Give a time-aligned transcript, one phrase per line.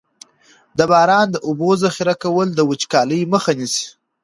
[0.77, 3.85] د باران د اوبو ذخیره کول د وچکالۍ مخه نیسي.